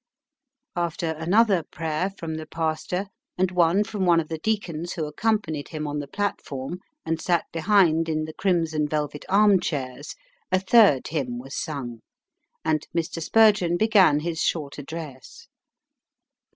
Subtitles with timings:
[0.75, 3.05] After another prayer from the pastor,
[3.37, 7.45] and one from one of the deacons who accompanied him on the platform and sat
[7.53, 10.15] behind in the crimson velvet arm chairs,
[10.51, 11.99] a third hymn was sung,
[12.65, 13.21] and Mr.
[13.21, 15.47] Spurgeon began his short address.